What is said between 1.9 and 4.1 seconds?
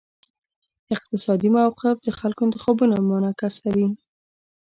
د خلکو انتخابونه منعکسوي.